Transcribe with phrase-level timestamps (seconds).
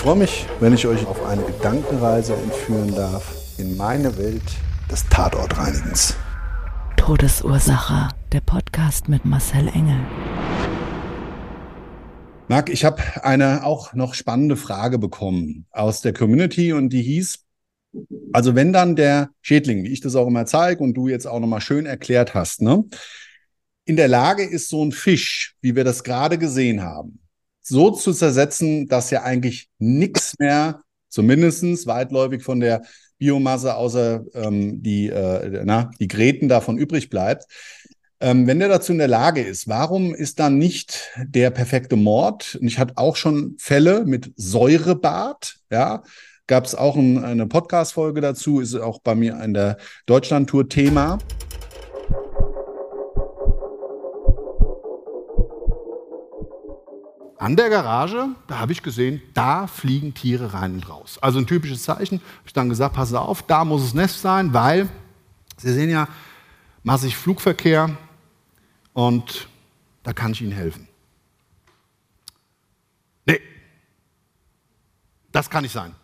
[0.00, 4.42] Ich freue mich, wenn ich euch auf eine Gedankenreise entführen darf in meine Welt
[4.90, 6.16] des Tatortreinigens.
[6.96, 8.08] Todesursache.
[8.32, 10.00] Der Podcast mit Marcel Engel.
[12.48, 17.44] Marc, ich habe eine auch noch spannende Frage bekommen aus der Community und die hieß,
[18.32, 21.40] also wenn dann der Schädling, wie ich das auch immer zeige und du jetzt auch
[21.40, 22.84] nochmal schön erklärt hast, ne,
[23.84, 27.19] in der Lage ist, so ein Fisch, wie wir das gerade gesehen haben,
[27.62, 32.82] so zu zersetzen, dass ja eigentlich nichts mehr, zumindestens weitläufig von der
[33.18, 37.44] Biomasse außer ähm, die, äh, na, die Gräten davon übrig bleibt.
[38.20, 42.58] Ähm, wenn der dazu in der Lage ist, warum ist dann nicht der perfekte Mord?
[42.60, 46.02] Und ich hatte auch schon Fälle mit Säurebad, ja,
[46.46, 51.18] gab es auch ein, eine Podcast-Folge dazu, ist auch bei mir in der Deutschland-Tour Thema.
[57.40, 61.18] An der Garage, da habe ich gesehen, da fliegen Tiere rein und raus.
[61.22, 62.20] Also ein typisches Zeichen.
[62.20, 64.90] Habe ich dann gesagt, pass auf, da muss das Nest sein, weil
[65.56, 66.06] Sie sehen ja
[66.82, 67.96] massig Flugverkehr,
[68.92, 69.48] und
[70.02, 70.86] da kann ich Ihnen helfen.
[73.24, 73.40] Nee,
[75.32, 75.94] das kann nicht sein.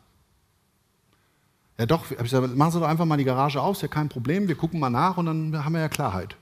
[1.76, 3.88] Ja doch, hab ich gesagt, machen Sie doch einfach mal die Garage auf, ist ja
[3.88, 6.34] kein Problem, wir gucken mal nach und dann haben wir ja Klarheit.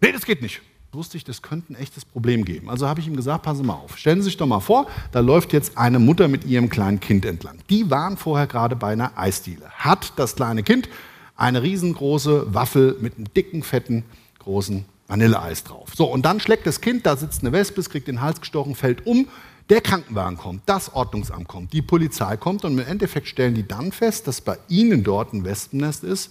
[0.00, 0.62] Nee, das geht nicht.
[0.92, 2.70] Wusste ich, das könnte ein echtes Problem geben.
[2.70, 3.98] Also habe ich ihm gesagt, passen Sie mal auf.
[3.98, 7.26] Stellen Sie sich doch mal vor, da läuft jetzt eine Mutter mit ihrem kleinen Kind
[7.26, 7.58] entlang.
[7.68, 9.68] Die waren vorher gerade bei einer Eisdiele.
[9.68, 10.88] Hat das kleine Kind
[11.36, 14.02] eine riesengroße Waffel mit einem dicken, fetten,
[14.38, 15.90] großen Vanilleeis drauf.
[15.94, 18.74] So, und dann schlägt das Kind, da sitzt eine Wespe, es kriegt den Hals gestochen,
[18.74, 19.28] fällt um.
[19.68, 23.92] Der Krankenwagen kommt, das Ordnungsamt kommt, die Polizei kommt und im Endeffekt stellen die dann
[23.92, 26.30] fest, dass bei ihnen dort ein Wespennest ist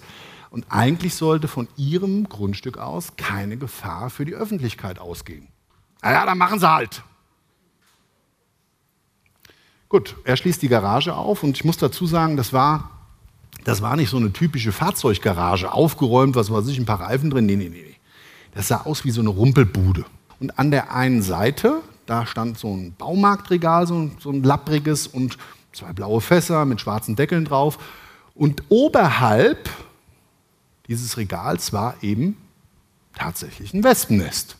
[0.50, 5.48] und eigentlich sollte von ihrem Grundstück aus keine Gefahr für die Öffentlichkeit ausgehen.
[6.02, 7.04] Naja, dann machen sie halt.
[9.90, 12.92] Gut, er schließt die Garage auf und ich muss dazu sagen, das war,
[13.64, 17.46] das war nicht so eine typische Fahrzeuggarage, aufgeräumt, was weiß ich, ein paar Reifen drin.
[17.46, 17.96] Nee, nee, nee.
[18.54, 20.06] Das sah aus wie so eine Rumpelbude.
[20.40, 25.08] Und an der einen Seite, da stand so ein Baumarktregal, so ein, so ein lappriges
[25.08, 25.38] und
[25.72, 27.78] zwei blaue Fässer mit schwarzen Deckeln drauf.
[28.36, 29.70] Und oberhalb
[30.88, 32.38] dieses Regals war eben
[33.16, 34.58] tatsächlich ein Wespennest.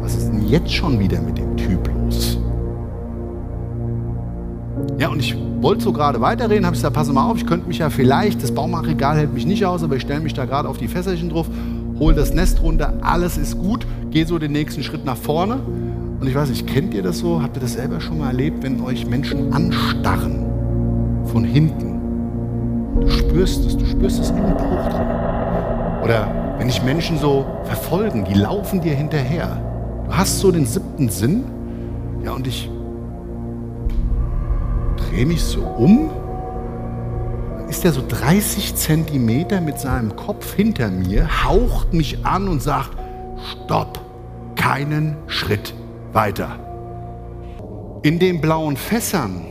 [0.00, 2.38] Was ist denn jetzt schon wieder mit dem Typ los?
[4.98, 7.66] Ja, und ich wollte so gerade weiterreden, habe ich gesagt, pass mal auf, ich könnte
[7.66, 10.68] mich ja vielleicht, das Baumarktregal hält mich nicht aus, aber ich stelle mich da gerade
[10.68, 11.48] auf die Fässerchen drauf,
[11.98, 15.56] hole das Nest runter, alles ist gut, gehe so den nächsten Schritt nach vorne.
[16.20, 17.42] Und ich weiß nicht, kennt ihr das so?
[17.42, 20.46] Habt ihr das selber schon mal erlebt, wenn euch Menschen anstarren
[21.26, 21.93] von hinten?
[23.00, 25.06] Du spürst es, du spürst es in den Bauch drin.
[26.02, 29.60] Oder wenn dich Menschen so verfolgen, die laufen dir hinterher.
[30.06, 31.44] Du hast so den siebten Sinn.
[32.24, 32.70] Ja, und ich
[34.96, 36.10] drehe mich so um,
[37.68, 42.92] ist er so 30 Zentimeter mit seinem Kopf hinter mir, haucht mich an und sagt,
[43.52, 43.98] stopp,
[44.54, 45.74] keinen Schritt
[46.12, 46.58] weiter.
[48.02, 49.46] In den blauen Fässern,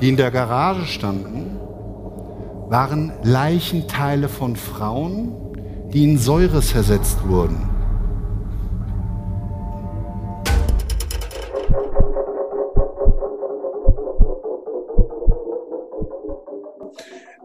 [0.00, 1.58] die in der Garage standen,
[2.68, 5.32] waren Leichenteile von Frauen,
[5.92, 7.70] die in Säure zersetzt wurden.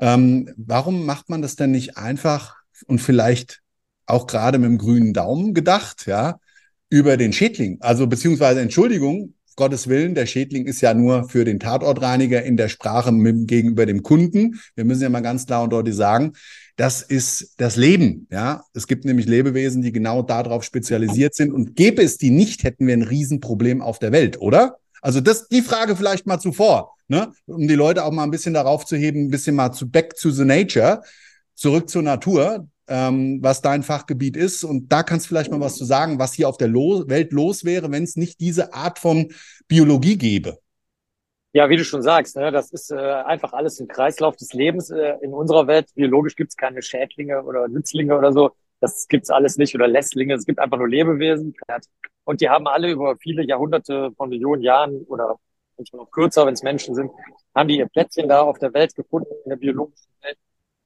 [0.02, 2.56] Ähm, warum macht man das denn nicht einfach
[2.88, 3.62] und vielleicht
[4.08, 6.40] auch gerade mit dem grünen Daumen gedacht, ja,
[6.90, 7.78] über den Schädling?
[7.82, 12.68] Also beziehungsweise Entschuldigung, Gottes Willen, der Schädling ist ja nur für den Tatortreiniger in der
[12.68, 14.60] Sprache mit, gegenüber dem Kunden.
[14.74, 16.34] Wir müssen ja mal ganz klar und deutlich sagen,
[16.78, 18.26] das ist das Leben.
[18.32, 21.54] Ja, es gibt nämlich Lebewesen, die genau darauf spezialisiert sind.
[21.54, 24.78] Und gäbe es die nicht, hätten wir ein Riesenproblem auf der Welt, oder?
[25.00, 27.32] Also das, die Frage vielleicht mal zuvor, ne?
[27.46, 30.16] um die Leute auch mal ein bisschen darauf zu heben, ein bisschen mal zu back
[30.16, 31.04] to the nature,
[31.54, 34.64] zurück zur Natur, ähm, was dein Fachgebiet ist.
[34.64, 37.32] Und da kannst du vielleicht mal was zu sagen, was hier auf der Lo Welt
[37.32, 39.32] los wäre, wenn es nicht diese Art von
[39.68, 40.60] Biologie gäbe.
[41.54, 44.90] Ja, wie du schon sagst, ne, das ist äh, einfach alles ein Kreislauf des Lebens
[44.90, 45.88] äh, in unserer Welt.
[45.96, 48.52] Biologisch gibt es keine Schädlinge oder Nützlinge oder so.
[48.80, 50.34] Das gibt's alles nicht oder Lässlinge.
[50.34, 51.54] Es gibt einfach nur Lebewesen.
[52.24, 55.38] Und die haben alle über viele Jahrhunderte von Millionen Jahren oder
[55.78, 57.12] manchmal noch kürzer, wenn es Menschen sind,
[57.56, 60.38] haben die ihr Plätzchen da auf der Welt gefunden, in der biologischen Welt.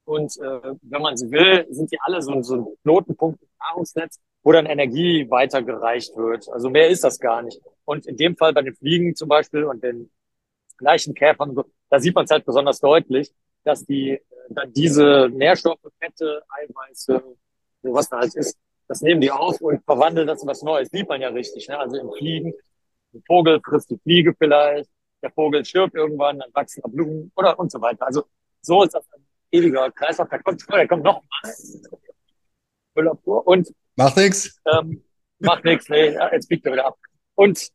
[0.06, 4.20] Und äh, wenn man sie will, sind die alle so, so ein Knotenpunkt im Nahrungsnetz,
[4.44, 6.48] wo dann Energie weitergereicht wird.
[6.50, 7.60] Also mehr ist das gar nicht.
[7.86, 10.12] Und in dem Fall bei den Fliegen zum Beispiel und den
[10.78, 11.56] gleichen Käfern,
[11.90, 17.24] da sieht man es halt besonders deutlich, dass die äh, dann diese Nährstoffe, Fette, Eiweiße,
[17.82, 20.90] so was da halt ist, das nehmen die auf und verwandeln das in was Neues.
[20.92, 21.68] Sieht man ja richtig.
[21.68, 21.80] Ne?
[21.80, 22.54] Also im Fliegen,
[23.14, 24.90] ein Vogel frisst die Fliege vielleicht,
[25.24, 28.06] der Vogel stirbt irgendwann, dann wachsen da Blumen oder und so weiter.
[28.06, 28.26] Also
[28.62, 29.08] so ist das
[29.56, 30.30] ewiger Kreislauf.
[30.30, 31.82] Da kommt, da kommt noch was.
[32.96, 34.60] Müllabfuhr und macht nichts.
[34.66, 35.04] Ähm,
[35.40, 36.98] macht nichts, nee, jetzt biegt er wieder ab.
[37.36, 37.70] Und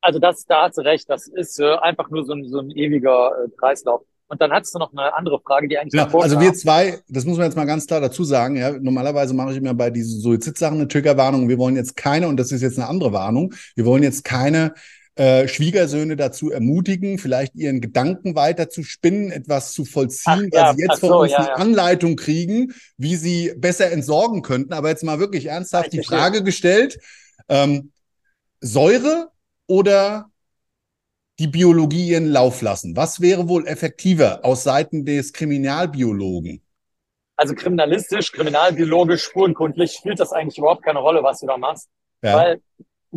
[0.00, 2.70] also das, da hast du recht, das ist äh, einfach nur so ein, so ein
[2.72, 4.02] ewiger äh, Kreislauf.
[4.26, 5.94] Und dann hattest du noch eine andere Frage, die eigentlich.
[5.94, 8.56] Ja, also wir zwei, das muss man jetzt mal ganz klar dazu sagen.
[8.56, 11.48] Ja, normalerweise mache ich mir bei diesen Suizidsachen eine Triggerwarnung.
[11.48, 14.74] Wir wollen jetzt keine, und das ist jetzt eine andere Warnung, wir wollen jetzt keine
[15.16, 20.66] äh, Schwiegersöhne dazu ermutigen, vielleicht ihren Gedanken weiter zu spinnen, etwas zu vollziehen, Ach, ja,
[20.66, 21.54] weil sie jetzt so, von uns ja, ja.
[21.54, 24.72] Anleitung kriegen, wie sie besser entsorgen könnten.
[24.72, 26.98] Aber jetzt mal wirklich ernsthaft die Frage gestellt,
[27.48, 27.92] ähm,
[28.60, 29.28] Säure
[29.66, 30.30] oder
[31.38, 32.96] die Biologie ihren Lauf lassen?
[32.96, 36.62] Was wäre wohl effektiver aus Seiten des Kriminalbiologen?
[37.36, 41.88] Also kriminalistisch, kriminalbiologisch, spurenkundlich spielt das eigentlich überhaupt keine Rolle, was du da machst.
[42.22, 42.36] Ja.
[42.36, 42.62] Weil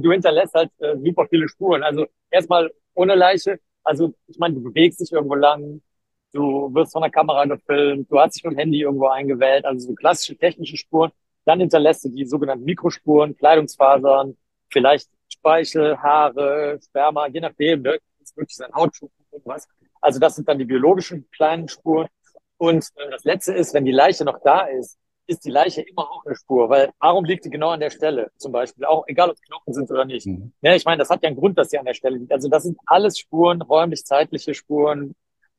[0.03, 1.83] du hinterlässt halt äh, super viele Spuren.
[1.83, 3.59] Also erstmal ohne Leiche.
[3.83, 5.81] Also ich meine, du bewegst dich irgendwo lang,
[6.33, 9.87] du wirst von der Kamera gefilmt, du hast dich mit dem Handy irgendwo eingewählt, also
[9.87, 11.11] so klassische technische Spuren.
[11.45, 14.35] Dann hinterlässt du die sogenannten Mikrospuren, Kleidungsfasern,
[14.69, 17.97] vielleicht Speichel, Haare, Sperma, je nachdem, ne?
[18.21, 19.67] Ist wirklich sein Hautschuppen und was.
[20.01, 22.07] Also das sind dann die biologischen kleinen Spuren.
[22.57, 24.97] Und äh, das letzte ist, wenn die Leiche noch da ist,
[25.27, 28.31] ist die Leiche immer auch eine Spur, weil warum liegt die genau an der Stelle
[28.37, 28.85] zum Beispiel?
[28.85, 30.25] Auch egal, ob es Knochen sind oder nicht.
[30.25, 30.53] Mhm.
[30.61, 32.31] Ja, ich meine, das hat ja einen Grund, dass sie an der Stelle liegt.
[32.31, 35.15] Also das sind alles Spuren, räumlich-zeitliche Spuren,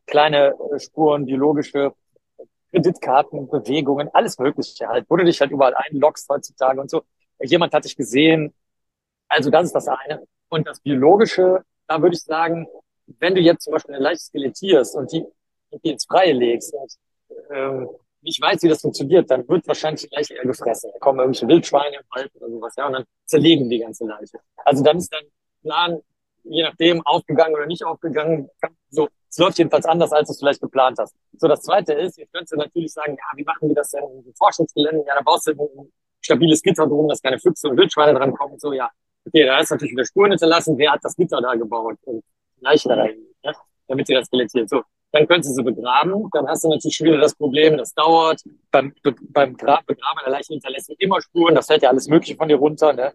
[0.06, 1.92] kleine äh, Spuren, biologische
[2.70, 7.02] Kreditkarten, Bewegungen, alles Mögliche halt, wo du dich halt überall einloggst heutzutage und so.
[7.40, 8.52] Jemand hat dich gesehen,
[9.28, 10.26] also das ist das eine.
[10.48, 12.66] Und das Biologische, da würde ich sagen,
[13.18, 15.24] wenn du jetzt zum Beispiel eine Leiche skelettierst und die,
[15.84, 16.92] die ins Freie legst und
[17.50, 17.88] ähm,
[18.22, 20.90] nicht weiß, wie das funktioniert, dann wird wahrscheinlich die Leiche eher gefressen.
[20.92, 24.38] Da kommen irgendwelche Wildschweine im Wald oder sowas, ja, und dann zerlegen die ganze Leiche.
[24.64, 25.24] Also dann ist dein
[25.62, 26.00] Plan,
[26.44, 28.48] je nachdem, aufgegangen oder nicht aufgegangen.
[28.90, 31.14] So, es läuft jedenfalls anders, als du es vielleicht geplant hast.
[31.38, 34.02] So, das zweite ist, jetzt könntest du natürlich sagen, ja, wie machen die das denn
[34.04, 35.04] im Forschungsgelände?
[35.06, 38.58] Ja, da baust du ein stabiles Gitter drum, dass keine Füchse und Wildschweine dran kommen.
[38.58, 38.90] So, ja,
[39.28, 40.78] Okay, da ist natürlich wieder Spuren hinterlassen.
[40.78, 42.24] Wer hat das Gitter da gebaut und
[42.60, 43.52] Leichen da rein, ja,
[43.86, 44.70] damit sie das skelettiert.
[44.70, 44.82] So,
[45.12, 46.28] dann könntest du sie begraben.
[46.32, 48.42] Dann hast du natürlich wieder das Problem, das dauert.
[48.70, 51.54] Beim, be, beim Gra Begraben einer Leiche hinterlässt du immer Spuren.
[51.54, 52.92] Das fällt ja alles Mögliche von dir runter.
[52.92, 53.12] Ne?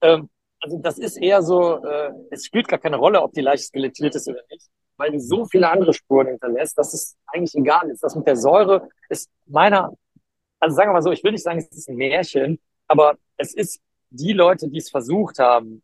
[0.00, 0.28] Ähm,
[0.60, 4.14] also das ist eher so, äh, es spielt gar keine Rolle, ob die Leiche skelettiert
[4.14, 8.02] ist oder nicht, weil du so viele andere Spuren hinterlässt, dass es eigentlich egal ist.
[8.02, 9.92] Das mit der Säure ist meiner,
[10.60, 13.54] also sagen wir mal so, ich will nicht sagen, es ist ein Märchen, aber es
[13.54, 13.80] ist
[14.10, 15.82] die Leute, die es versucht haben,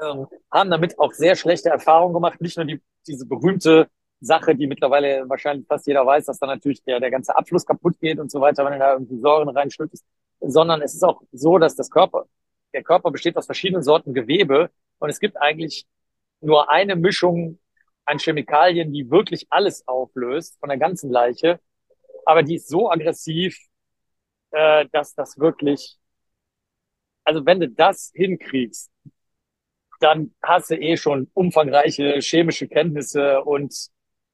[0.00, 2.40] ähm, haben damit auch sehr schlechte Erfahrungen gemacht.
[2.40, 3.88] Nicht nur die, diese berühmte
[4.24, 7.98] Sache, die mittlerweile wahrscheinlich fast jeder weiß, dass da natürlich der, der ganze Abfluss kaputt
[8.00, 10.00] geht und so weiter, wenn er da irgendwie Säuren reinschüttet,
[10.40, 12.26] sondern es ist auch so, dass das Körper,
[12.72, 15.86] der Körper besteht aus verschiedenen Sorten Gewebe und es gibt eigentlich
[16.40, 17.58] nur eine Mischung
[18.04, 21.60] an Chemikalien, die wirklich alles auflöst von der ganzen Leiche,
[22.24, 23.58] aber die ist so aggressiv,
[24.52, 25.98] äh, dass das wirklich
[27.24, 28.90] also wenn du das hinkriegst,
[30.00, 33.72] dann hast du eh schon umfangreiche chemische Kenntnisse und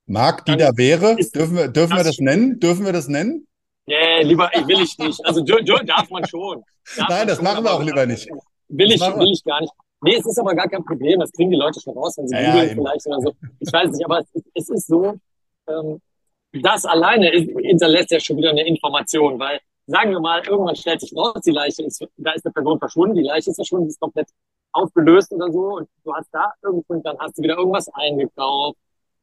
[0.09, 2.59] Marc, die da wäre, dürfen wir, dürfen wir das nennen?
[2.59, 3.47] Dürfen wir das nennen?
[3.87, 5.25] Nee, lieber, ich will ich nicht.
[5.25, 6.63] Also darf man schon.
[6.97, 8.29] Darf Nein, das schon, machen wir auch lieber nicht.
[8.69, 9.73] Will ich, will ich gar nicht.
[10.01, 11.21] Nee, es ist aber gar kein Problem.
[11.21, 13.33] Das kriegen die Leute schon raus, wenn sie ja, googeln ja, vielleicht oder so.
[13.61, 15.15] Ich weiß nicht, aber es, es ist so,
[15.69, 16.01] ähm,
[16.53, 21.15] das alleine hinterlässt ja schon wieder eine Information, weil sagen wir mal, irgendwann stellt sich
[21.17, 24.01] raus, die Leiche ist, da ist eine Person verschwunden, die Leiche ist verschwunden, die ist
[24.01, 24.29] komplett
[24.73, 28.79] aufgelöst oder so und du hast da irgendwo, dann hast du wieder irgendwas eingekauft,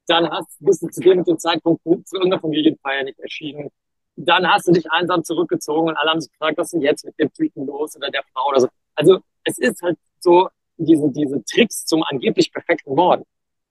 [0.07, 3.69] dann hast, bist du zu dem, dem Zeitpunkt zu irgendeiner Familienfeier nicht erschienen,
[4.15, 7.05] dann hast du dich einsam zurückgezogen und alle haben sich gefragt, was ist denn jetzt
[7.05, 8.67] mit dem Typen los oder der Frau oder so.
[8.95, 13.25] Also es ist halt so, diese, diese Tricks zum angeblich perfekten Mord,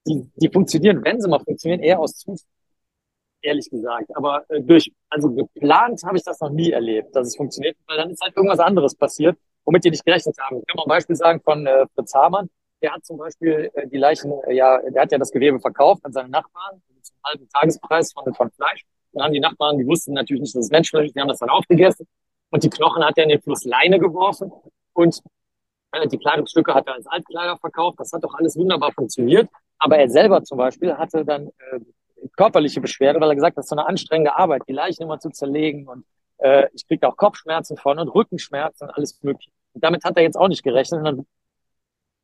[0.06, 2.46] die, die funktionieren, wenn sie mal funktionieren, eher aus Zufall,
[3.42, 4.14] ehrlich gesagt.
[4.16, 7.96] Aber äh, durch, also geplant habe ich das noch nie erlebt, dass es funktioniert, weil
[7.96, 10.58] dann ist halt irgendwas anderes passiert, womit die nicht gerechnet haben.
[10.58, 12.48] Ich kann mal ein Beispiel sagen von äh, Fritz Hamann.
[12.84, 16.04] Der hat zum Beispiel äh, die Leichen, äh, ja, der hat ja das Gewebe verkauft
[16.04, 18.84] an seine Nachbarn zum halben Tagespreis von, von Fleisch.
[19.12, 21.38] Dann haben die Nachbarn, die wussten natürlich nicht, dass es Menschenfleisch ist, die haben das
[21.38, 22.06] dann aufgegessen.
[22.50, 24.52] Und die Knochen hat er in den Fluss Leine geworfen.
[24.92, 25.22] Und
[25.92, 27.98] äh, die Kleidungsstücke hat er als Altkleider verkauft.
[28.00, 29.48] Das hat doch alles wunderbar funktioniert.
[29.78, 31.80] Aber er selber zum Beispiel hatte dann äh,
[32.36, 35.18] körperliche Beschwerde, weil er gesagt hat, das ist so eine anstrengende Arbeit, die Leichen immer
[35.18, 36.04] zu zerlegen und
[36.38, 39.50] äh, ich kriege auch Kopfschmerzen von und Rückenschmerzen und alles mögliche.
[39.72, 41.26] Und damit hat er jetzt auch nicht gerechnet und dann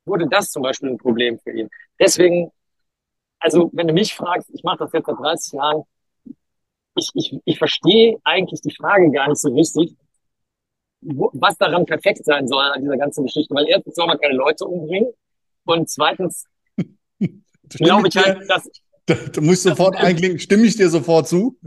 [0.05, 1.69] wurde das zum Beispiel ein Problem für ihn.
[1.99, 2.51] Deswegen,
[3.39, 5.83] also wenn du mich fragst, ich mache das jetzt seit 30 Jahren,
[6.95, 9.95] ich, ich, ich verstehe eigentlich die Frage gar nicht so richtig,
[11.01, 13.53] wo, was daran perfekt sein soll an dieser ganzen Geschichte.
[13.55, 15.11] Weil erstens soll man keine Leute umbringen
[15.65, 16.45] und zweitens
[17.69, 18.69] glaube ich halt, dass...
[19.05, 21.57] Da, da musst sofort einklinken, stimme ich dir sofort zu?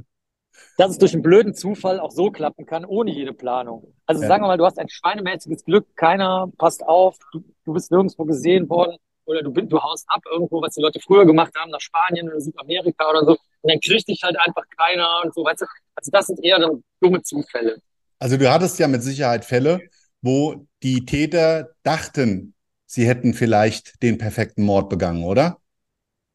[0.77, 3.95] Dass es durch einen blöden Zufall auch so klappen kann, ohne jede Planung.
[4.07, 4.29] Also ja.
[4.29, 8.25] sagen wir mal, du hast ein schweinemäßiges Glück, keiner passt auf, du, du bist nirgendwo
[8.25, 11.81] gesehen worden oder du, du haust ab irgendwo, was die Leute früher gemacht haben, nach
[11.81, 15.63] Spanien oder Südamerika oder so, und dann kriegt dich halt einfach keiner und so, weißt
[15.63, 15.67] du.
[15.95, 17.79] Also das sind eher dann dumme Zufälle.
[18.19, 19.81] Also du hattest ja mit Sicherheit Fälle,
[20.21, 22.55] wo die Täter dachten,
[22.85, 25.59] sie hätten vielleicht den perfekten Mord begangen, oder?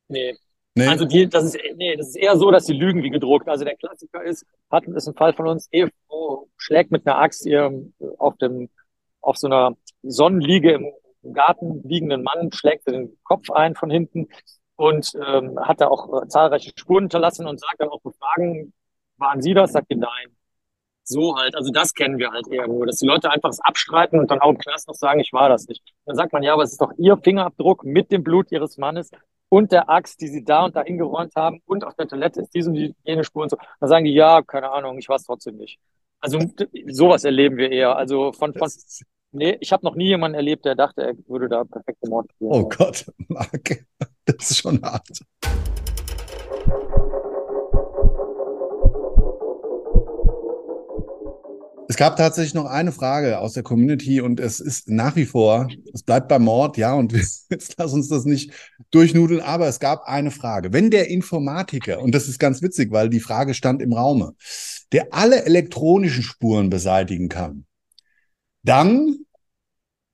[0.08, 0.36] Nee.
[0.76, 0.88] Nee.
[0.88, 3.48] Also die, das ist, nee, das ist eher so, dass sie lügen wie gedruckt.
[3.48, 7.46] Also der Klassiker ist, hat, ist ein Fall von uns, Ehefrau schlägt mit einer Axt
[7.46, 7.72] ihr
[8.18, 8.70] auf dem,
[9.22, 14.30] auf so einer Sonnenliege im Garten liegenden Mann schlägt den Kopf ein von hinten
[14.76, 18.74] und ähm, hat da auch äh, zahlreiche Spuren hinterlassen und sagt dann auch befragen,
[19.18, 19.74] waren Sie das?
[19.74, 20.36] Sagt ihr nein.
[21.04, 24.20] So halt, also das kennen wir halt eher nur, dass die Leute einfach das abstreiten
[24.20, 25.84] und dann auch im Knast noch sagen, ich war das nicht.
[26.06, 29.12] Dann sagt man, ja, aber es ist doch Ihr Fingerabdruck mit dem Blut Ihres Mannes
[29.50, 32.54] und der Axt, die Sie da und da hingeräumt haben und auf der Toilette ist
[32.54, 33.58] diese und die, jene Spur und so.
[33.80, 35.80] Dann sagen die, ja, keine Ahnung, ich war es trotzdem nicht.
[36.20, 36.40] Also
[36.88, 37.96] sowas erleben wir eher.
[37.96, 38.70] Also von, von
[39.32, 42.52] Nee, ich habe noch nie jemanden erlebt, der dachte, er würde da perfekte Mord spielen.
[42.52, 43.86] Oh Gott, Marc,
[44.26, 45.08] das ist schon hart.
[51.90, 55.70] Es gab tatsächlich noch eine Frage aus der Community und es ist nach wie vor,
[55.92, 57.14] es bleibt beim Mord, ja, und
[57.50, 58.54] jetzt lass uns das nicht
[58.92, 60.72] durchnudeln, aber es gab eine Frage.
[60.72, 64.36] Wenn der Informatiker, und das ist ganz witzig, weil die Frage stand im Raume,
[64.92, 67.66] der alle elektronischen Spuren beseitigen kann,
[68.62, 69.26] dann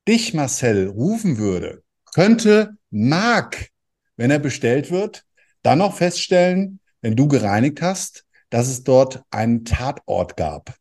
[0.07, 3.67] dich, Marcel, rufen würde, könnte Marc,
[4.15, 5.25] wenn er bestellt wird,
[5.61, 10.73] dann noch feststellen, wenn du gereinigt hast, dass es dort einen Tatort gab.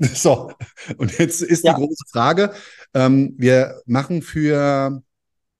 [0.14, 0.52] So,
[0.96, 1.72] und jetzt ist ja.
[1.72, 2.52] die große Frage,
[2.94, 5.02] ähm, wir machen für,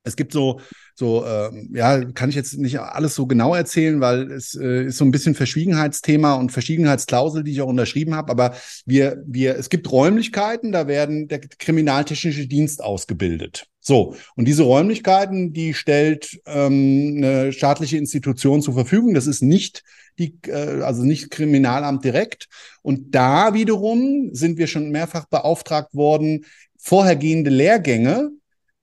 [0.05, 0.61] es gibt so
[0.99, 4.97] so, äh, ja, kann ich jetzt nicht alles so genau erzählen, weil es äh, ist
[4.97, 8.33] so ein bisschen Verschwiegenheitsthema und Verschwiegenheitsklausel, die ich auch unterschrieben habe.
[8.33, 13.69] Aber wir, wir, es gibt Räumlichkeiten, da werden der kriminaltechnische Dienst ausgebildet.
[13.89, 19.15] So, und diese Räumlichkeiten, die stellt ähm, eine staatliche Institution zur Verfügung.
[19.15, 19.83] Das ist nicht
[20.19, 22.49] die, äh, also nicht Kriminalamt direkt.
[22.83, 26.45] Und da wiederum sind wir schon mehrfach beauftragt worden,
[26.77, 28.29] vorhergehende Lehrgänge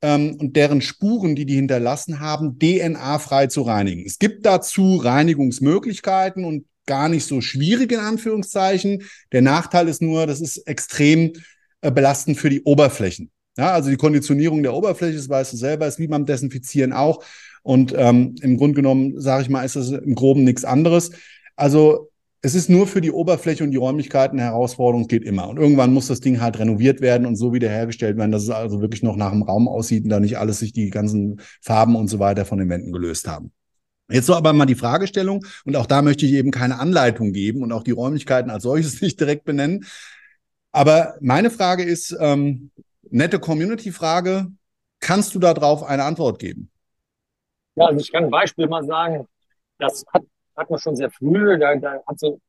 [0.02, 4.08] ähm, und deren Spuren, die die hinterlassen haben, DNA-frei zu reinigen.
[4.08, 9.04] Es gibt dazu Reinigungsmöglichkeiten und gar nicht so schwierig in Anführungszeichen.
[9.32, 11.34] Der Nachteil ist nur, das ist extrem
[11.82, 13.30] äh, belastend für die Oberflächen.
[13.58, 17.24] Ja, also die Konditionierung der Oberfläche, das weißt du selber, ist wie beim Desinfizieren auch.
[17.64, 21.12] Und ähm, im Grunde genommen, sage ich mal, ist das im Groben nichts anderes.
[21.56, 25.50] Also es ist nur für die Oberfläche und die Räumlichkeiten eine Herausforderung, geht immer.
[25.50, 28.82] Und irgendwann muss das Ding halt renoviert werden und so wiederhergestellt werden, dass es also
[28.82, 32.08] wirklich noch nach dem Raum aussieht und da nicht alles sich die ganzen Farben und
[32.08, 33.52] so weiter von den Wänden gelöst haben.
[34.12, 37.64] Jetzt so aber mal die Fragestellung und auch da möchte ich eben keine Anleitung geben
[37.64, 39.86] und auch die Räumlichkeiten als solches nicht direkt benennen.
[40.72, 42.70] Aber meine Frage ist, ähm,
[43.10, 44.52] nette Community-Frage,
[45.00, 46.72] kannst du darauf eine Antwort geben?
[47.76, 49.28] Ja, also ich kann ein Beispiel mal sagen.
[49.78, 50.24] Das hat
[50.56, 52.40] hat man schon sehr früh, da, da hat so,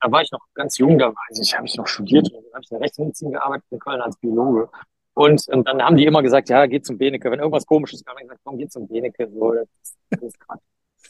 [0.00, 2.62] da war ich noch ganz jung, da weiß ich, habe ich noch studiert, da habe
[2.62, 4.68] ich in der Rechtsmedizin gearbeitet in Köln als Biologe.
[5.14, 7.30] Und, und dann haben die immer gesagt, ja, geht zum Benecke.
[7.30, 9.28] Wenn irgendwas komisches kam, dann gesagt, komm, geh zum Benecke.
[9.30, 10.38] So, das ist, ist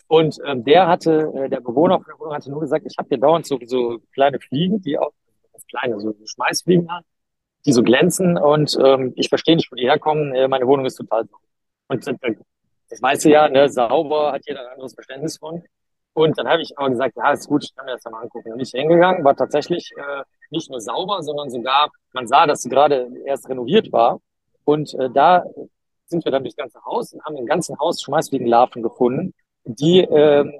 [0.08, 3.08] Und ähm, der hatte, äh, der Bewohner von der Wohnung hatte nur gesagt, ich habe
[3.08, 5.12] hier dauernd so, so kleine Fliegen, die auch,
[5.52, 7.04] das kleine, so Schmeißfliegen haben,
[7.66, 10.34] die so glänzen und ähm, ich verstehe nicht, wo die herkommen.
[10.34, 11.44] Äh, meine Wohnung ist total sauber.
[11.88, 12.34] Und äh,
[12.88, 15.62] das weißt du ja, ne, sauber hat jeder ein anderes Verständnis von.
[16.12, 18.22] Und dann habe ich aber gesagt, ja, ist gut, ich kann mir das ja mal
[18.22, 18.50] angucken.
[18.50, 22.68] Bin ich hingegangen, war tatsächlich äh, nicht nur sauber, sondern sogar, man sah, dass sie
[22.68, 24.20] gerade erst renoviert war.
[24.64, 25.44] Und äh, da
[26.06, 30.52] sind wir dann durchs ganze Haus und haben im ganzen Haus Schmeißfliegenlarven gefunden, die ähm,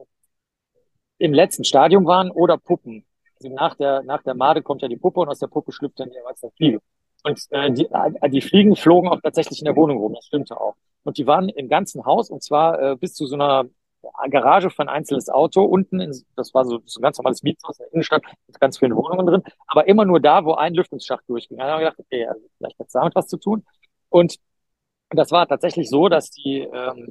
[1.18, 3.04] im letzten Stadium waren oder Puppen.
[3.42, 5.98] Also nach der, nach der Made kommt ja die Puppe und aus der Puppe schlüpft
[5.98, 6.80] dann die erwachsene Fliege.
[7.22, 10.60] Und äh, die, äh, die Fliegen flogen auch tatsächlich in der Wohnung rum, das stimmte
[10.60, 10.74] auch.
[11.04, 13.64] Und die waren im ganzen Haus und zwar äh, bis zu so einer
[14.30, 17.78] Garage für ein einzelnes Auto unten, in, das war so, so ein ganz normales Mietshaus
[17.78, 21.24] in der Innenstadt mit ganz vielen Wohnungen drin, aber immer nur da, wo ein Lüftungsschacht
[21.28, 21.58] durchging.
[21.58, 23.64] Da habe ich gedacht, okay, also vielleicht hat es damit was zu tun.
[24.08, 24.36] Und
[25.10, 27.08] das war tatsächlich so, dass die, ähm,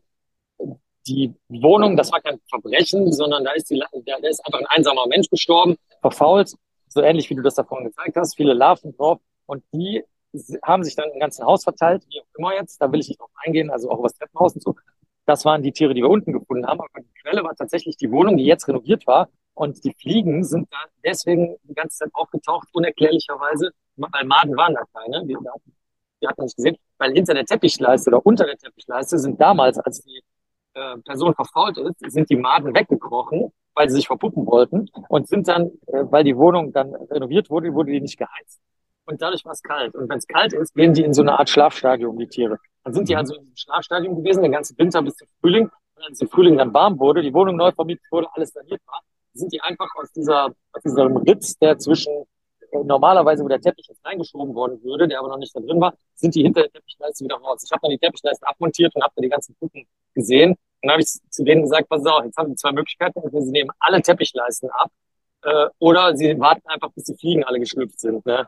[1.07, 4.67] die Wohnung, das war kein Verbrechen, sondern da ist, die, da, da ist einfach ein
[4.67, 6.55] einsamer Mensch gestorben, verfault,
[6.87, 9.19] so ähnlich wie du das davon gezeigt hast, viele Larven drauf.
[9.45, 10.03] Und die
[10.63, 13.19] haben sich dann im ganzen Haus verteilt, wie auch immer jetzt, da will ich nicht
[13.19, 14.75] drauf eingehen, also auch was Treppenhaus und so.
[15.25, 16.79] Das waren die Tiere, die wir unten gefunden haben.
[16.79, 19.29] Aber die Quelle war tatsächlich die Wohnung, die jetzt renoviert war.
[19.53, 24.83] Und die Fliegen sind da deswegen die ganze Zeit aufgetaucht, unerklärlicherweise, weil Maden waren da
[24.93, 25.25] keine.
[25.25, 25.37] Die,
[26.21, 30.01] die hatten nicht gesehen, weil hinter der Teppichleiste oder unter der Teppichleiste sind damals, als
[30.01, 30.21] die
[30.73, 35.47] äh, Person verfault ist, sind die Maden weggekrochen, weil sie sich verpuppen wollten und sind
[35.47, 38.59] dann, äh, weil die Wohnung dann renoviert wurde, wurde die nicht geheizt.
[39.05, 39.95] Und dadurch war es kalt.
[39.95, 42.57] Und wenn es kalt ist, gehen die in so eine Art Schlafstadium, die Tiere.
[42.83, 45.69] Dann sind die also in diesem Schlafstadium gewesen, den ganzen Winter bis zum Frühling.
[45.95, 48.99] Und als im Frühling dann warm wurde, die Wohnung neu vermietet wurde, alles saniert war,
[49.33, 52.25] sind die einfach aus dieser, aus diesem Ritz, der zwischen
[52.71, 55.79] äh, normalerweise, wo der Teppich jetzt reingeschoben worden würde, der aber noch nicht da drin
[55.79, 57.63] war, sind die hinter der Teppichleiste wieder raus.
[57.63, 60.57] Ich habe dann die Teppichleiste abmontiert und habe dann die ganzen Puppen gesehen.
[60.81, 63.21] Dann habe ich zu denen gesagt, pass auf, jetzt haben sie zwei Möglichkeiten.
[63.31, 64.91] Sie nehmen alle Teppichleisten ab
[65.43, 68.25] äh, oder sie warten einfach, bis die Fliegen alle geschlüpft sind.
[68.25, 68.47] Ne?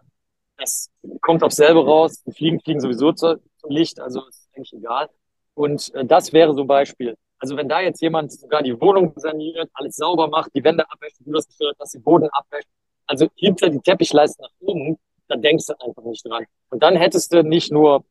[0.58, 0.90] Das
[1.22, 2.24] kommt auf selber raus.
[2.24, 5.10] Die Fliegen fliegen sowieso zu, zum Licht, also ist eigentlich egal.
[5.54, 7.16] Und äh, das wäre so ein Beispiel.
[7.40, 11.18] Also wenn da jetzt jemand sogar die Wohnung saniert, alles sauber macht, die Wände abwäscht,
[11.20, 12.70] du hast gehört, dass den Boden abwäscht,
[13.08, 14.98] also hinter die Teppichleiste nach oben,
[15.28, 16.46] da denkst du einfach nicht dran.
[16.70, 18.04] Und dann hättest du nicht nur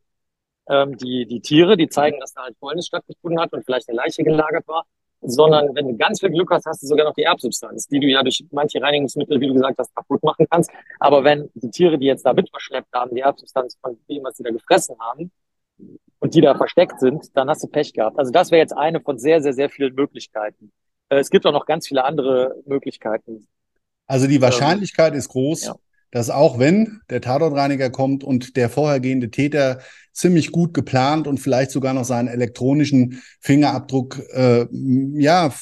[0.70, 3.96] ähm, die, die Tiere, die zeigen, dass da halt Fäulnis stattgefunden hat und vielleicht eine
[3.96, 4.84] Leiche gelagert war,
[5.20, 8.06] sondern wenn du ganz viel Glück hast, hast du sogar noch die Erbsubstanz, die du
[8.06, 10.70] ja durch manche Reinigungsmittel, wie du gesagt hast, kaputt machen kannst.
[10.98, 14.36] Aber wenn die Tiere, die jetzt da mit verschleppt haben, die Erbsubstanz von dem, was
[14.36, 15.30] sie da gefressen haben,
[16.20, 18.18] und die da versteckt sind, dann hast du Pech gehabt.
[18.18, 20.70] Also das wäre jetzt eine von sehr, sehr, sehr vielen Möglichkeiten.
[21.08, 23.46] Äh, es gibt auch noch ganz viele andere Möglichkeiten.
[24.06, 25.74] Also die Wahrscheinlichkeit ähm, ist groß, ja.
[26.10, 29.80] Dass auch wenn der Tatortreiniger kommt und der vorhergehende Täter
[30.12, 34.66] ziemlich gut geplant und vielleicht sogar noch seinen elektronischen Fingerabdruck äh,
[35.14, 35.52] ja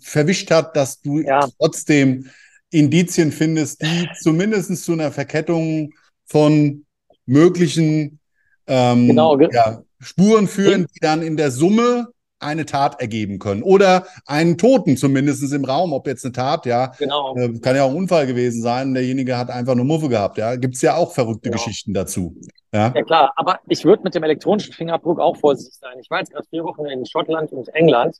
[0.00, 1.48] verwischt hat, dass du ja.
[1.58, 2.26] trotzdem
[2.70, 5.92] Indizien findest, die zumindest zu einer Verkettung
[6.24, 6.84] von
[7.24, 8.18] möglichen
[8.66, 9.38] ähm, genau.
[9.38, 13.62] ja, Spuren führen, die dann in der Summe eine Tat ergeben können.
[13.62, 16.92] Oder einen Toten zumindest im Raum, ob jetzt eine Tat, ja.
[16.98, 17.34] Genau.
[17.36, 18.94] Äh, kann ja auch ein Unfall gewesen sein.
[18.94, 20.56] Derjenige hat einfach nur Muffe gehabt, ja.
[20.56, 21.62] Gibt es ja auch verrückte genau.
[21.62, 22.36] Geschichten dazu.
[22.72, 22.92] Ja?
[22.94, 23.32] ja, klar.
[23.36, 25.98] Aber ich würde mit dem elektronischen Fingerabdruck auch vorsichtig sein.
[26.00, 28.16] Ich war jetzt gerade vier Wochen in Schottland und England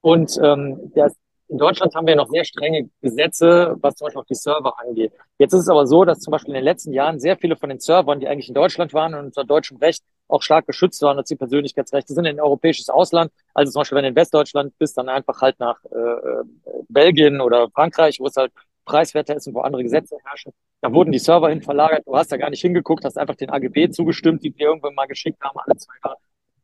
[0.00, 1.12] und ähm, der,
[1.48, 5.12] in Deutschland haben wir noch sehr strenge Gesetze, was zum Beispiel auch die Server angeht.
[5.38, 7.68] Jetzt ist es aber so, dass zum Beispiel in den letzten Jahren sehr viele von
[7.68, 11.16] den Servern, die eigentlich in Deutschland waren und unter deutschem Recht auch stark geschützt waren,
[11.16, 13.32] dass die Persönlichkeitsrechte sind in ein europäisches Ausland.
[13.54, 16.44] Also zum Beispiel, wenn du in Westdeutschland bist, dann einfach halt nach äh, äh,
[16.88, 18.52] Belgien oder Frankreich, wo es halt
[18.84, 20.52] preiswerter ist und wo andere Gesetze herrschen.
[20.80, 22.06] Da wurden die Server hin verlagert.
[22.06, 25.06] Du hast da gar nicht hingeguckt, hast einfach den AGB zugestimmt, die dir irgendwann mal
[25.06, 26.16] geschickt haben, alle zwei Jahre.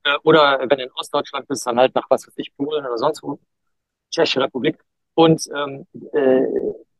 [0.04, 2.98] Äh, oder wenn du in Ostdeutschland bist, dann halt nach was weiß ich, Polen oder
[2.98, 3.38] sonst wo.
[4.10, 4.78] Tschechische Republik.
[5.14, 6.42] Und ähm, äh,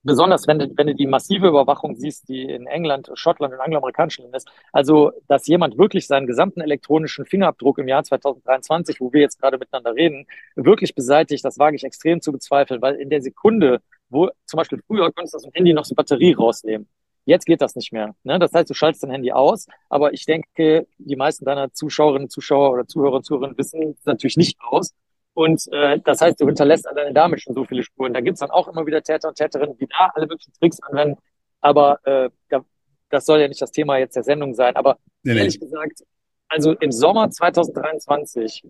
[0.07, 4.23] besonders wenn du, wenn du die massive Überwachung siehst, die in England, Schottland und angloamerikanischen
[4.23, 9.21] Ländern ist, also dass jemand wirklich seinen gesamten elektronischen Fingerabdruck im Jahr 2023, wo wir
[9.21, 13.21] jetzt gerade miteinander reden, wirklich beseitigt, das wage ich extrem zu bezweifeln, weil in der
[13.21, 16.89] Sekunde, wo zum Beispiel früher konntest du aus dem Handy noch so Batterie rausnehmen.
[17.25, 18.15] Jetzt geht das nicht mehr.
[18.23, 18.39] Ne?
[18.39, 22.71] Das heißt, du schaltest dein Handy aus, aber ich denke, die meisten deiner Zuschauerinnen, Zuschauer
[22.71, 24.95] oder Zuhörer Zuhörerinnen wissen es natürlich nicht aus.
[25.37, 28.15] Und äh, das heißt, du hinterlässt alleine damit schon so viele Spuren.
[28.15, 31.21] Da gibt's dann auch immer wieder Täter und Täterinnen, die da alle möglichen Tricks anwenden.
[31.61, 32.65] Aber äh, da,
[33.11, 34.77] das soll ja nicht das Thema jetzt der Sendung sein.
[34.77, 35.67] Aber nee, ehrlich nee.
[35.67, 36.05] gesagt,
[36.49, 38.65] also im Sommer 2023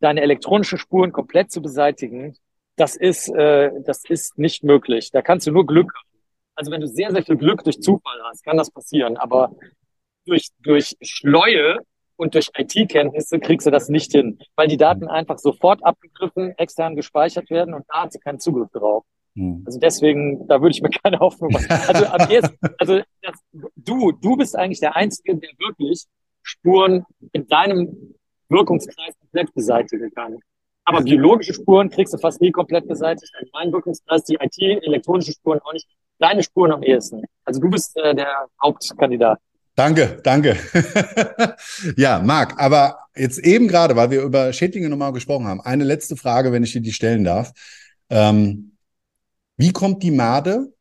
[0.00, 2.36] deine elektronischen Spuren komplett zu beseitigen,
[2.74, 5.12] das ist, äh, das ist nicht möglich.
[5.12, 6.08] Da kannst du nur Glück haben.
[6.56, 9.16] Also wenn du sehr, sehr viel Glück durch Zufall hast, kann das passieren.
[9.16, 9.54] Aber
[10.26, 11.78] durch, durch Schleue
[12.16, 16.96] und durch IT-Kenntnisse kriegst du das nicht hin, weil die Daten einfach sofort abgegriffen, extern
[16.96, 19.04] gespeichert werden und da hat sie keinen Zugriff drauf.
[19.36, 19.62] Hm.
[19.66, 21.66] Also deswegen, da würde ich mir keine Hoffnung machen.
[21.70, 23.38] Also am ersten, also das,
[23.76, 26.04] du, du bist eigentlich der Einzige, der wirklich
[26.42, 28.14] Spuren in deinem
[28.48, 30.38] Wirkungskreis komplett beseitigen kann.
[30.84, 33.32] Aber biologische Spuren kriegst du fast nie komplett beseitigt.
[33.38, 35.88] Ein Einwirkungskreis, die IT, elektronische Spuren auch nicht.
[36.18, 37.24] Deine Spuren am ehesten.
[37.44, 39.40] Also du bist äh, der Hauptkandidat.
[39.74, 40.56] Danke, danke.
[41.96, 46.16] ja, Marc, aber jetzt eben gerade, weil wir über Schädlinge nochmal gesprochen haben, eine letzte
[46.16, 47.52] Frage, wenn ich dir die stellen darf.
[48.08, 48.76] Ähm,
[49.56, 50.72] wie kommt die Made,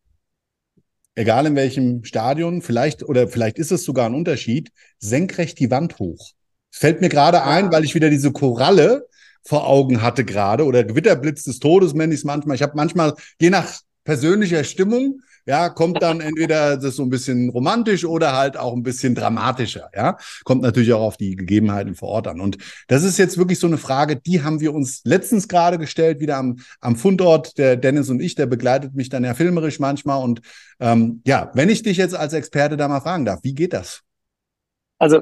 [1.16, 5.98] egal in welchem Stadion, vielleicht oder vielleicht ist es sogar ein Unterschied, senkrecht die Wand
[5.98, 6.32] hoch?
[6.72, 9.08] Es fällt mir gerade ein, weil ich wieder diese Koralle
[9.44, 12.56] vor Augen hatte gerade oder Gewitterblitz des Todes, nenne ich es manchmal.
[12.56, 17.50] Ich habe manchmal, je nach persönlicher Stimmung, ja, kommt dann entweder das so ein bisschen
[17.50, 20.18] romantisch oder halt auch ein bisschen dramatischer, ja.
[20.44, 22.40] Kommt natürlich auch auf die Gegebenheiten vor Ort an.
[22.40, 26.20] Und das ist jetzt wirklich so eine Frage, die haben wir uns letztens gerade gestellt,
[26.20, 27.58] wieder am, am Fundort.
[27.58, 30.24] Der Dennis und ich, der begleitet mich dann ja filmerisch manchmal.
[30.24, 30.42] Und
[30.80, 34.02] ähm, ja, wenn ich dich jetzt als Experte da mal fragen darf, wie geht das?
[35.00, 35.22] Also,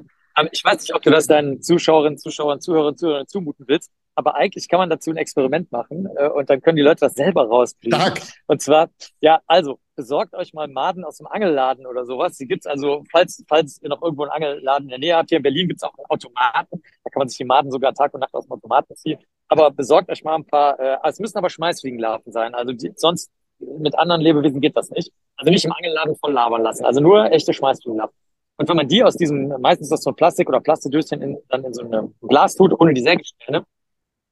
[0.51, 4.67] ich weiß nicht, ob du das deinen Zuschauerinnen, Zuschauern, Zuhörern, Zuhörern zumuten willst aber eigentlich
[4.67, 7.97] kann man dazu ein Experiment machen äh, und dann können die Leute das selber rauskriegen.
[7.97, 8.21] Tag.
[8.47, 12.35] Und zwar, ja, also besorgt euch mal Maden aus dem Angelladen oder sowas.
[12.35, 15.37] Die gibt's also, falls, falls ihr noch irgendwo einen Angelladen in der Nähe habt, hier
[15.37, 16.81] in Berlin gibt's auch einen Automaten.
[17.03, 19.19] Da kann man sich die Maden sogar Tag und Nacht aus dem Automaten ziehen.
[19.47, 22.55] Aber besorgt euch mal ein paar, äh, es müssen aber Schmeißfliegenlarven sein.
[22.55, 25.11] Also die, sonst mit anderen Lebewesen geht das nicht.
[25.35, 26.83] Also nicht im Angelladen voll labern lassen.
[26.83, 28.15] Also nur echte Schmeißfliegenlarven.
[28.57, 31.75] Und wenn man die aus diesem, meistens so einem Plastik oder Plastidöschen in, dann in
[31.75, 33.65] so einem Glas tut, ohne die Sägespäne,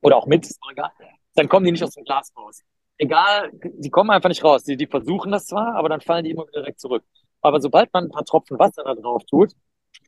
[0.01, 0.89] oder auch mit, ist egal,
[1.35, 2.63] dann kommen die nicht aus dem Glas raus.
[2.99, 4.65] Egal, die kommen einfach nicht raus.
[4.65, 7.03] Die, die versuchen das zwar, aber dann fallen die immer direkt zurück.
[7.41, 9.53] Aber sobald man ein paar Tropfen Wasser da drauf tut,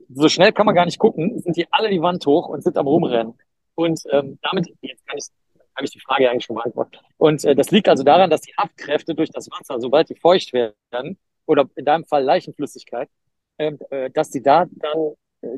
[0.10, 2.78] so schnell kann man gar nicht gucken, sind die alle die Wand hoch und sind
[2.78, 3.38] am rumrennen.
[3.76, 5.28] Und ähm, damit, jetzt kann ich,
[5.74, 7.02] habe ich die Frage eigentlich schon beantwortet.
[7.18, 10.52] Und äh, das liegt also daran, dass die Haftkräfte durch das Wasser, sobald die feucht
[10.52, 13.10] werden, oder in deinem Fall Leichenflüssigkeit,
[13.58, 15.14] ähm, äh, dass die da dann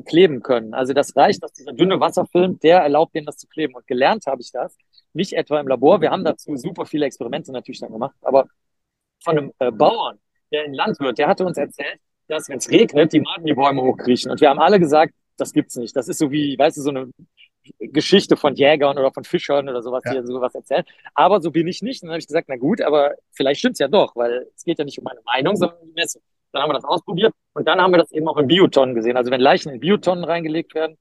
[0.06, 0.74] kleben können.
[0.74, 3.74] Also das reicht, dass dieser dünne Wasserfilm, der erlaubt denen das zu kleben.
[3.74, 4.76] Und gelernt habe ich das,
[5.12, 6.00] nicht etwa im Labor.
[6.00, 8.46] Wir haben dazu super viele Experimente natürlich dann gemacht, aber
[9.22, 10.18] von einem äh, Bauern,
[10.52, 13.82] der ein Landwirt, der hatte uns erzählt, dass wenn es regnet, die Maden die Bäume
[13.82, 14.30] hochkriechen.
[14.30, 15.94] Und wir haben alle gesagt, das gibt's nicht.
[15.96, 17.10] Das ist so wie, weißt du, so eine
[17.78, 20.20] Geschichte von Jägern oder von Fischern oder sowas, ja.
[20.20, 20.84] die sowas erzählen.
[21.14, 22.02] Aber so bin ich nicht.
[22.02, 24.78] Und dann habe ich gesagt, na gut, aber vielleicht stimmt's ja doch, weil es geht
[24.78, 26.22] ja nicht um meine Meinung, sondern um die Messung.
[26.54, 29.16] Dann haben wir das ausprobiert und dann haben wir das eben auch in Biotonnen gesehen.
[29.16, 30.96] Also wenn Leichen in Biotonnen reingelegt werden,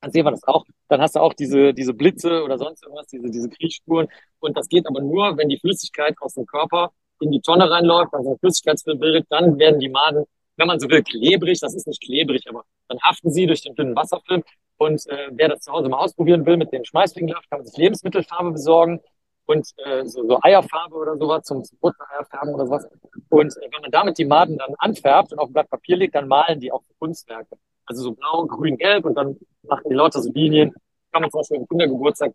[0.00, 0.64] dann sehen wir das auch.
[0.88, 4.08] Dann hast du auch diese, diese Blitze oder sonst irgendwas, diese, diese Kriechspuren.
[4.40, 8.14] Und das geht aber nur, wenn die Flüssigkeit aus dem Körper in die Tonne reinläuft,
[8.14, 10.24] also ein Flüssigkeitsfilm bildet, dann werden die Maden,
[10.56, 11.60] wenn man so will, klebrig.
[11.60, 14.44] Das ist nicht klebrig, aber dann haften sie durch den dünnen Wasserfilm.
[14.78, 17.76] Und äh, wer das zu Hause mal ausprobieren will mit dem Schmeißfliegenlaft, kann man sich
[17.76, 19.00] Lebensmittelfarbe besorgen
[19.46, 22.88] und äh, so, so Eierfarbe oder sowas zum, zum Buttereierfärben oder sowas.
[23.28, 26.14] Und äh, wenn man damit die Maden dann anfärbt und auf ein Blatt Papier legt,
[26.14, 27.56] dann malen die auch Kunstwerke.
[27.86, 30.74] Also so blau, grün, gelb und dann machen die Leute so Linien.
[31.12, 32.32] Kann man zum Beispiel im Kindergeburtstag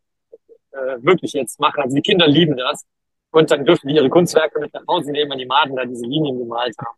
[0.71, 1.81] äh, wirklich jetzt machen.
[1.81, 2.85] Also die Kinder lieben das.
[3.31, 6.05] Und dann dürfen die ihre Kunstwerke mit nach Hause nehmen, wenn die Maden da diese
[6.05, 6.97] Linien gemalt haben.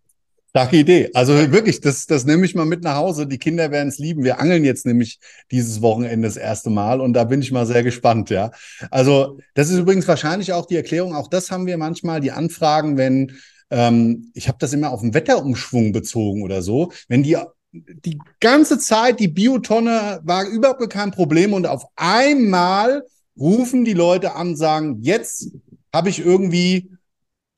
[0.55, 1.09] Starke Idee.
[1.15, 3.25] Also wirklich, das, das nehme ich mal mit nach Hause.
[3.25, 4.23] Die Kinder werden es lieben.
[4.23, 7.81] Wir angeln jetzt nämlich dieses Wochenende das erste Mal und da bin ich mal sehr
[7.81, 8.51] gespannt, ja.
[8.91, 11.15] Also, das ist übrigens wahrscheinlich auch die Erklärung.
[11.15, 13.31] Auch das haben wir manchmal, die Anfragen, wenn,
[13.71, 17.35] ähm, ich habe das immer auf den Wetterumschwung bezogen oder so, wenn die
[17.73, 23.07] die ganze Zeit, die Biotonne war überhaupt kein Problem und auf einmal
[23.39, 25.51] rufen die Leute an, sagen, jetzt
[25.91, 26.91] habe ich irgendwie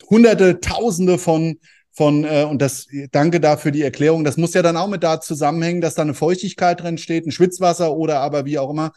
[0.10, 1.60] hunderte, tausende von
[1.96, 5.22] von, äh, und das, danke dafür die Erklärung, das muss ja dann auch mit da
[5.22, 8.92] zusammenhängen, dass da eine Feuchtigkeit drin steht, ein Schwitzwasser oder aber wie auch immer.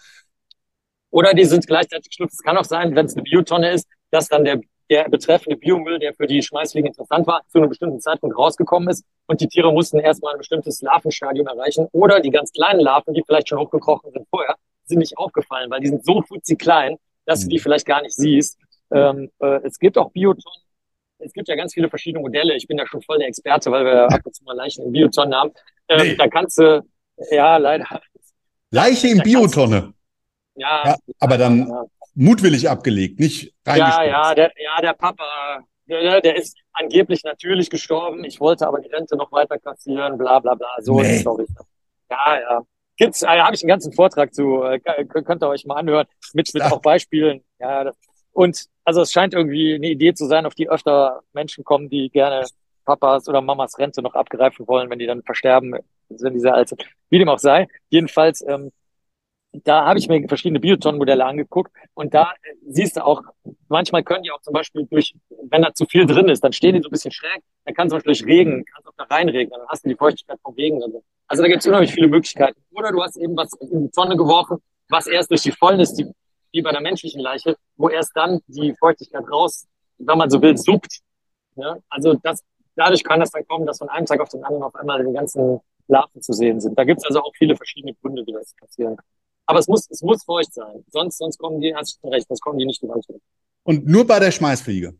[1.11, 2.34] Oder die sind gleichzeitig geschlüpft.
[2.34, 5.98] Es kann auch sein, wenn es eine Biotonne ist, dass dann der, der betreffende Biomüll,
[5.98, 9.72] der für die Schmeißfliegen interessant war, zu einem bestimmten Zeitpunkt rausgekommen ist und die Tiere
[9.72, 11.87] mussten erstmal ein bestimmtes Larvenstadium erreichen.
[11.92, 15.80] Oder die ganz kleinen Larven, die vielleicht schon hochgekrochen sind vorher, sind nicht aufgefallen, weil
[15.80, 17.44] die sind so futzi klein, dass mhm.
[17.44, 18.58] du die vielleicht gar nicht siehst.
[18.90, 20.62] Ähm, äh, es gibt auch Biotonnen,
[21.18, 22.54] es gibt ja ganz viele verschiedene Modelle.
[22.54, 24.92] Ich bin ja schon voll der Experte, weil wir ab und zu mal Leichen in
[24.92, 25.52] Biotonnen haben.
[25.88, 26.16] Ähm, nee.
[26.16, 26.85] Da kannst du,
[27.31, 28.00] ja, leider.
[28.70, 29.94] Leiche in Biotonne.
[30.54, 31.85] Ja, ja, aber dann ja.
[32.14, 38.24] mutwillig abgelegt, nicht Ja, ja, der, ja, der Papa, der, der ist angeblich natürlich gestorben.
[38.24, 40.68] Ich wollte aber die Rente noch weiter kassieren, bla, bla, bla.
[40.81, 41.18] So nee.
[41.18, 41.46] Story.
[42.11, 42.61] Ja, ja.
[42.96, 46.52] Gibt's, äh, habe ich einen ganzen Vortrag zu, äh, könnt ihr euch mal anhören, mit,
[46.52, 47.44] mit auch Beispielen.
[47.61, 47.96] Ja, das,
[48.32, 52.08] und also es scheint irgendwie eine Idee zu sein, auf die öfter Menschen kommen, die
[52.10, 52.46] gerne
[52.84, 55.74] Papas oder Mamas Rente noch abgreifen wollen, wenn die dann versterben,
[56.08, 56.72] wenn die sehr alt.
[57.10, 57.68] Wie dem auch sei.
[57.90, 58.72] Jedenfalls, ähm,
[59.52, 62.32] da habe ich mir verschiedene Bioton-Modelle angeguckt und da
[62.66, 63.22] siehst du auch,
[63.68, 65.14] manchmal können die auch zum Beispiel durch,
[65.50, 67.88] wenn da zu viel drin ist, dann stehen die so ein bisschen schräg, dann kann
[67.88, 70.54] zum Beispiel durch Regen, kann es auch da reinregnen, dann hast du die Feuchtigkeit vom
[70.54, 70.82] Regen.
[70.82, 72.60] Also, also da gibt es unheimlich viele Möglichkeiten.
[72.70, 76.06] Oder du hast eben was in die Tonne geworfen, was erst durch die Fäulnis die
[76.52, 79.66] wie bei der menschlichen Leiche, wo erst dann die Feuchtigkeit raus,
[79.98, 81.00] wenn man so will, suppt.
[81.56, 81.76] Ja?
[81.88, 82.42] Also das,
[82.74, 85.12] dadurch kann das dann kommen, dass von einem Tag auf den anderen auf einmal die
[85.12, 86.78] ganzen Larven zu sehen sind.
[86.78, 89.06] Da gibt es also auch viele verschiedene Gründe, wie das passieren kann.
[89.46, 90.84] Aber es muss, es muss feucht sein.
[90.88, 93.00] Sonst, sonst kommen die, hast du recht, sonst kommen die nicht über
[93.62, 94.94] Und nur bei der Schmeißfliege?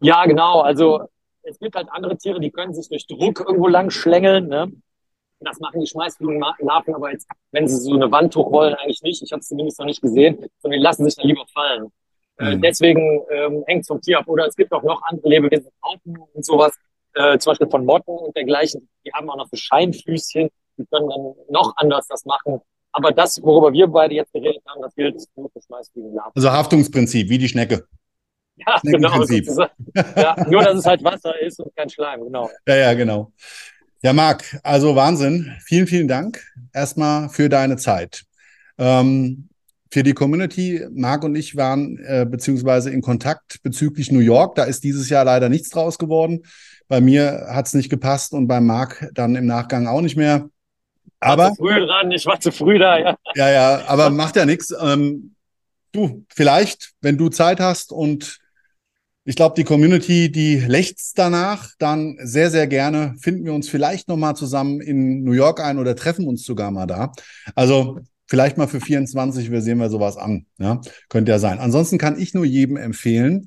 [0.00, 0.60] Ja, genau.
[0.62, 1.08] Also
[1.42, 4.48] es gibt halt andere Tiere, die können sich durch Druck irgendwo lang schlängeln.
[4.48, 4.72] Ne?
[5.40, 9.22] Das machen die Schmeißfliegenlarven aber jetzt, wenn sie so eine Wand hochwollen, eigentlich nicht.
[9.22, 11.90] Ich habe es zumindest noch nicht gesehen, sondern die lassen sich dann lieber fallen.
[12.38, 12.62] Äh, mhm.
[12.62, 14.28] deswegen ähm, hängt es vom Tier ab.
[14.28, 16.72] Oder es gibt auch noch andere Lebewesen, Raupen und sowas,
[17.14, 18.88] äh, zum Beispiel von Motten und dergleichen.
[19.04, 20.48] Die haben auch noch so Scheinfüßchen,
[20.78, 22.60] die können dann noch anders das machen.
[22.92, 26.32] Aber das, worüber wir beide jetzt geredet haben, das gilt nur für Schmeißfliegenlarven.
[26.34, 27.86] Also Haftungsprinzip, wie die Schnecke.
[28.56, 29.24] Ja, genau.
[30.16, 32.50] Ja, nur, dass es halt Wasser ist und kein Schleim, genau.
[32.66, 33.32] Ja, ja, genau.
[34.02, 35.52] Ja, Marc, also Wahnsinn.
[35.62, 38.24] Vielen, vielen Dank erstmal für deine Zeit.
[38.78, 39.50] Ähm,
[39.92, 44.54] für die Community, Marc und ich waren äh, beziehungsweise in Kontakt bezüglich New York.
[44.54, 46.44] Da ist dieses Jahr leider nichts draus geworden.
[46.88, 50.48] Bei mir hat es nicht gepasst und bei Marc dann im Nachgang auch nicht mehr.
[51.18, 53.18] Aber war zu früh dran, ich war zu früh da, ja.
[53.34, 54.74] Ja, ja, aber macht ja nichts.
[54.80, 55.34] Ähm,
[55.92, 58.39] du, vielleicht, wenn du Zeit hast und
[59.30, 64.08] ich glaube, die Community, die lechzt danach, dann sehr, sehr gerne finden wir uns vielleicht
[64.08, 67.12] nochmal zusammen in New York ein oder treffen uns sogar mal da.
[67.54, 70.46] Also vielleicht mal für 24, wir sehen wir sowas an.
[70.58, 71.60] Ja, könnte ja sein.
[71.60, 73.46] Ansonsten kann ich nur jedem empfehlen,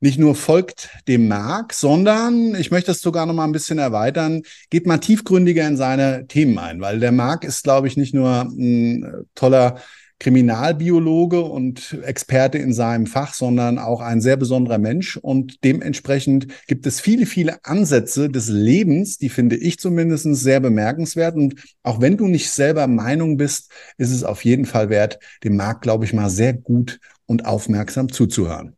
[0.00, 4.40] nicht nur folgt dem Marc, sondern ich möchte es sogar noch mal ein bisschen erweitern,
[4.70, 8.40] geht mal tiefgründiger in seine Themen ein, weil der Marc ist, glaube ich, nicht nur
[8.40, 9.80] ein toller
[10.20, 15.16] Kriminalbiologe und Experte in seinem Fach, sondern auch ein sehr besonderer Mensch.
[15.16, 21.34] Und dementsprechend gibt es viele, viele Ansätze des Lebens, die finde ich zumindest sehr bemerkenswert.
[21.36, 25.56] Und auch wenn du nicht selber Meinung bist, ist es auf jeden Fall wert, dem
[25.56, 28.76] Markt, glaube ich, mal sehr gut und aufmerksam zuzuhören.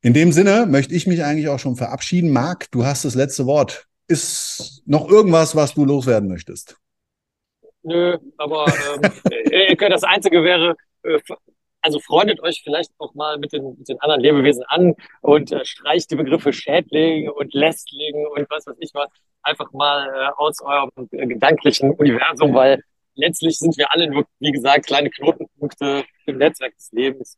[0.00, 2.30] In dem Sinne möchte ich mich eigentlich auch schon verabschieden.
[2.30, 3.86] Marc, du hast das letzte Wort.
[4.06, 6.76] Ist noch irgendwas, was du loswerden möchtest?
[7.82, 9.10] Nö, aber ähm,
[9.50, 11.18] äh, das Einzige wäre, äh,
[11.80, 15.64] also freundet euch vielleicht auch mal mit den, mit den anderen Lebewesen an und äh,
[15.64, 19.08] streicht die Begriffe Schädling und Lästling und was weiß ich was
[19.42, 22.82] einfach mal äh, aus eurem äh, gedanklichen Universum, weil
[23.14, 27.36] letztlich sind wir alle nur, wie gesagt, kleine Knotenpunkte im Netzwerk des Lebens.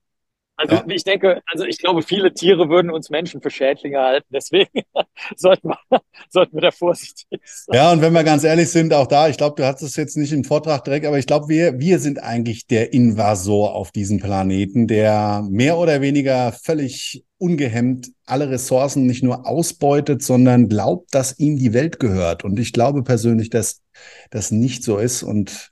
[0.57, 0.85] Also ja.
[0.89, 4.27] ich denke, also ich glaube, viele Tiere würden uns Menschen für Schädlinge halten.
[4.33, 4.83] Deswegen
[5.37, 7.75] sollten wir, sollten wir da vorsichtig sein.
[7.75, 10.17] Ja, und wenn wir ganz ehrlich sind, auch da, ich glaube, du hast es jetzt
[10.17, 14.21] nicht im Vortrag direkt, aber ich glaube, wir, wir sind eigentlich der Invasor auf diesem
[14.21, 21.39] Planeten, der mehr oder weniger völlig ungehemmt alle Ressourcen nicht nur ausbeutet, sondern glaubt, dass
[21.39, 22.45] ihm die Welt gehört.
[22.45, 23.83] Und ich glaube persönlich, dass
[24.31, 25.23] das nicht so ist.
[25.23, 25.71] Und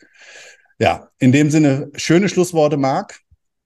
[0.78, 3.21] ja, in dem Sinne, schöne Schlussworte, Marc.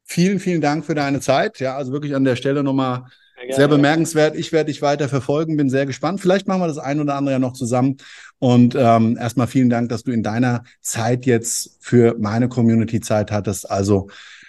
[0.09, 1.59] Vielen, vielen Dank für deine Zeit.
[1.59, 4.37] Ja, also wirklich an der Stelle nochmal sehr, sehr bemerkenswert.
[4.37, 6.21] Ich werde dich weiter verfolgen, bin sehr gespannt.
[6.21, 7.97] Vielleicht machen wir das ein oder andere ja noch zusammen.
[8.39, 13.33] Und ähm, erstmal vielen Dank, dass du in deiner Zeit jetzt für meine Community Zeit
[13.33, 13.69] hattest.
[13.69, 14.09] Also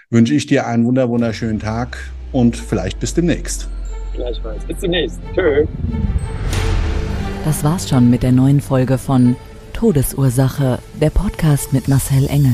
[0.10, 1.98] wünsche ich dir einen wunder wunderschönen Tag
[2.32, 3.68] und vielleicht bis demnächst.
[4.14, 4.64] Gleichfalls.
[4.66, 5.20] Bis demnächst.
[5.34, 5.66] Tschö.
[7.46, 9.36] Das war's schon mit der neuen Folge von
[9.74, 12.54] Todesursache, der Podcast mit Marcel Engel.